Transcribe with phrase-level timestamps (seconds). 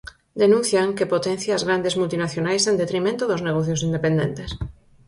[0.43, 4.49] Denuncian que potencia as grandes multinacionais en detrimento dos negocios independentes.